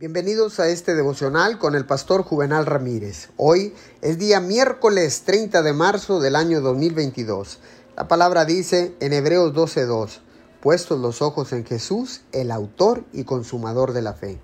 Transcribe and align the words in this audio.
Bienvenidos 0.00 0.60
a 0.60 0.68
este 0.68 0.94
devocional 0.94 1.58
con 1.58 1.74
el 1.74 1.84
pastor 1.84 2.22
Juvenal 2.22 2.66
Ramírez. 2.66 3.30
Hoy 3.36 3.74
es 4.00 4.16
día 4.16 4.38
miércoles 4.38 5.22
30 5.24 5.60
de 5.62 5.72
marzo 5.72 6.20
del 6.20 6.36
año 6.36 6.60
2022. 6.60 7.58
La 7.96 8.06
palabra 8.06 8.44
dice 8.44 8.94
en 9.00 9.12
Hebreos 9.12 9.52
12:2, 9.54 10.20
puestos 10.60 11.00
los 11.00 11.20
ojos 11.20 11.52
en 11.52 11.64
Jesús, 11.64 12.20
el 12.30 12.52
autor 12.52 13.02
y 13.12 13.24
consumador 13.24 13.92
de 13.92 14.02
la 14.02 14.12
fe. 14.12 14.38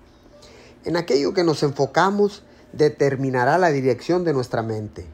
En 0.83 0.97
aquello 0.97 1.33
que 1.33 1.45
nos 1.45 1.63
enfocamos 1.63 2.43
determinará 2.73 3.57
la 3.57 3.69
dirección 3.69 4.25
de 4.25 4.33
nuestra 4.33 4.61
mente. 4.61 5.05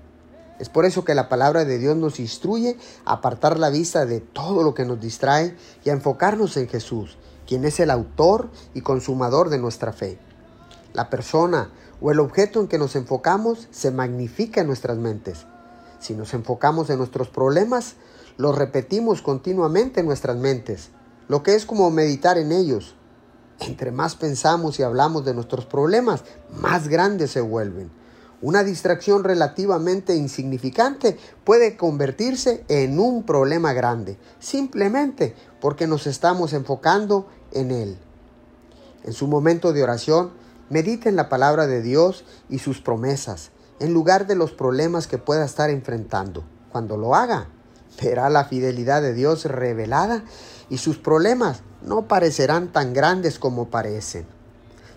Es 0.57 0.69
por 0.69 0.85
eso 0.85 1.05
que 1.05 1.13
la 1.13 1.29
palabra 1.29 1.65
de 1.65 1.77
Dios 1.77 1.95
nos 1.97 2.19
instruye 2.19 2.77
a 3.05 3.13
apartar 3.13 3.59
la 3.59 3.69
vista 3.69 4.07
de 4.07 4.21
todo 4.21 4.63
lo 4.63 4.73
que 4.73 4.85
nos 4.85 4.99
distrae 4.99 5.55
y 5.85 5.91
a 5.91 5.93
enfocarnos 5.93 6.57
en 6.57 6.67
Jesús, 6.67 7.19
quien 7.45 7.63
es 7.63 7.79
el 7.79 7.91
autor 7.91 8.49
y 8.73 8.81
consumador 8.81 9.49
de 9.49 9.59
nuestra 9.59 9.93
fe. 9.93 10.17
La 10.93 11.09
persona 11.09 11.71
o 12.01 12.11
el 12.11 12.19
objeto 12.19 12.59
en 12.59 12.67
que 12.67 12.77
nos 12.77 12.95
enfocamos 12.95 13.67
se 13.71 13.91
magnifica 13.91 14.61
en 14.61 14.67
nuestras 14.67 14.97
mentes. 14.97 15.45
Si 15.99 16.13
nos 16.13 16.33
enfocamos 16.33 16.89
en 16.89 16.97
nuestros 16.97 17.29
problemas, 17.29 17.95
los 18.37 18.57
repetimos 18.57 19.21
continuamente 19.21 19.99
en 19.99 20.07
nuestras 20.07 20.35
mentes, 20.35 20.89
lo 21.27 21.43
que 21.43 21.55
es 21.55 21.65
como 21.65 21.91
meditar 21.91 22.37
en 22.37 22.51
ellos. 22.51 22.95
Entre 23.59 23.91
más 23.91 24.15
pensamos 24.15 24.79
y 24.79 24.83
hablamos 24.83 25.23
de 25.23 25.35
nuestros 25.35 25.65
problemas, 25.65 26.23
más 26.59 26.87
grandes 26.87 27.31
se 27.31 27.41
vuelven. 27.41 27.91
Una 28.41 28.63
distracción 28.63 29.23
relativamente 29.23 30.15
insignificante 30.15 31.19
puede 31.43 31.77
convertirse 31.77 32.65
en 32.69 32.99
un 32.99 33.23
problema 33.23 33.71
grande, 33.73 34.17
simplemente 34.39 35.35
porque 35.59 35.85
nos 35.85 36.07
estamos 36.07 36.53
enfocando 36.53 37.27
en 37.51 37.69
él. 37.69 37.97
En 39.03 39.13
su 39.13 39.27
momento 39.27 39.73
de 39.73 39.83
oración, 39.83 40.31
Medite 40.71 41.09
en 41.09 41.17
la 41.17 41.27
palabra 41.27 41.67
de 41.67 41.81
Dios 41.81 42.23
y 42.47 42.59
sus 42.59 42.79
promesas, 42.79 43.51
en 43.81 43.93
lugar 43.93 44.25
de 44.25 44.35
los 44.35 44.53
problemas 44.53 45.05
que 45.05 45.17
pueda 45.17 45.43
estar 45.43 45.69
enfrentando. 45.69 46.45
Cuando 46.71 46.95
lo 46.95 47.13
haga, 47.13 47.49
verá 48.01 48.29
la 48.29 48.45
fidelidad 48.45 49.01
de 49.01 49.13
Dios 49.13 49.43
revelada 49.43 50.23
y 50.69 50.77
sus 50.77 50.97
problemas 50.97 51.61
no 51.81 52.07
parecerán 52.07 52.71
tan 52.71 52.93
grandes 52.93 53.37
como 53.37 53.69
parecen. 53.69 54.25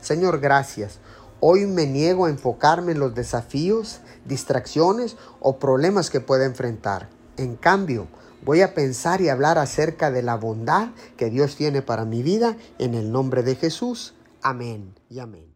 Señor, 0.01 0.39
gracias. 0.39 1.01
Hoy 1.41 1.67
me 1.67 1.89
niego 1.89 2.27
a 2.27 2.31
enfocarme 2.31 2.93
en 2.93 3.01
los 3.01 3.13
desafíos, 3.17 3.99
distracciones 4.25 5.17
o 5.41 5.59
problemas 5.59 6.09
que 6.09 6.21
pueda 6.21 6.45
enfrentar. 6.45 7.09
En 7.37 7.57
cambio, 7.57 8.07
voy 8.45 8.61
a 8.61 8.75
pensar 8.75 9.21
y 9.21 9.29
hablar 9.29 9.59
acerca 9.59 10.13
de 10.13 10.23
la 10.23 10.37
bondad 10.37 10.91
que 11.17 11.31
Dios 11.31 11.57
tiene 11.57 11.83
para 11.83 12.05
mi 12.05 12.23
vida 12.23 12.57
en 12.79 12.95
el 12.95 13.11
nombre 13.11 13.43
de 13.43 13.57
Jesús. 13.57 14.15
Amén 14.41 14.95
y 15.11 15.19
amén. 15.19 15.54